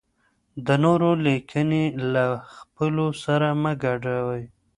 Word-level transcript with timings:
د 0.65 0.67
نورو 0.83 1.09
لیکني 1.25 1.85
له 2.13 2.25
خپلو 2.55 3.05
سره 3.23 3.47
مه 3.61 3.73
ګډوئ. 3.83 4.43